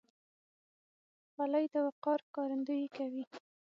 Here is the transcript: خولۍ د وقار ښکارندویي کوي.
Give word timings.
خولۍ 1.31 1.65
د 1.73 1.75
وقار 1.87 2.19
ښکارندویي 2.27 2.87
کوي. 2.97 3.23